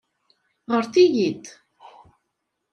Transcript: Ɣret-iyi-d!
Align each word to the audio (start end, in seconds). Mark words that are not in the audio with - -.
Ɣret-iyi-d! 0.71 1.45